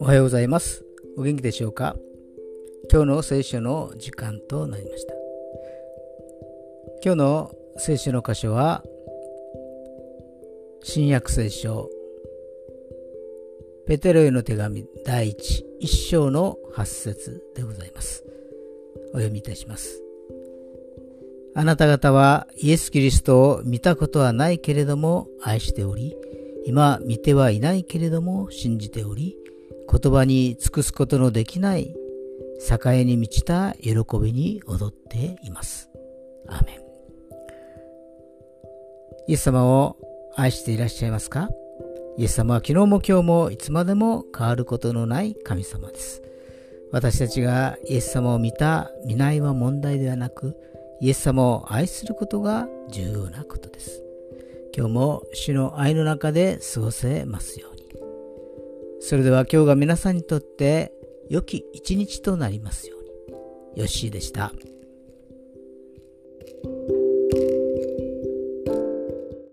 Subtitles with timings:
[0.00, 0.84] おはようございます。
[1.16, 1.96] お元気でしょうか？
[2.92, 5.14] 今日の聖書の時間となりました。
[7.02, 8.84] 今日の聖書の箇所は、
[10.82, 11.88] 新約聖書、
[13.86, 18.22] ペテロへの手紙第一一章の八節でございます。
[19.14, 20.02] お読みいたします。
[21.56, 26.16] あなた方はイエス・キリストを見たことはないけれども愛しており、
[26.66, 29.36] 今見てはいないけれども信じており、
[29.90, 31.94] 言葉に尽くすことのできない
[32.68, 35.90] 栄に満ちた喜びに踊っています。
[36.48, 36.80] アメン。
[39.28, 39.96] イエス様を
[40.36, 41.50] 愛していらっしゃいますか？
[42.16, 46.20] イエス様は昨日も今日もいつまでも変わることのない神様です。
[46.90, 50.56] 私たちがイエス様を見た、見ないは問題ではなく、
[51.00, 54.02] イエス様を愛することが重要なことです。
[54.76, 57.84] 今日も主の愛の中で過ごせますように。
[59.00, 60.92] それでは今日が皆さんにとって
[61.28, 63.80] 良き一日となりますように。
[63.80, 64.52] よッしーでした。